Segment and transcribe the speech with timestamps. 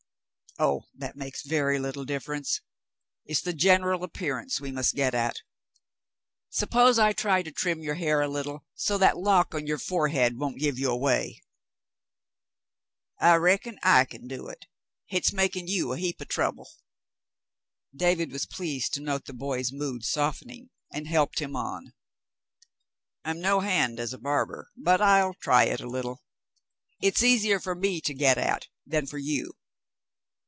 [0.59, 2.59] "Oh, that makes very little difference.
[3.25, 5.37] It's the general appearance we must get at.
[6.49, 10.37] Suppose I try to trim your hair a little so that lock on your forehead
[10.37, 11.41] won't give you away.'*
[13.19, 14.65] 59 60 The Mountain Girl "I reckon I can do it.
[15.05, 16.69] Hit's makin' you a heap o' trouble."
[17.95, 21.93] David was pleased to note the boy's mood softening, and helped him on.
[23.23, 26.21] "I'm no hand as a barber, but I'll try it a little;
[27.01, 29.53] it's easier for me to get at than for you."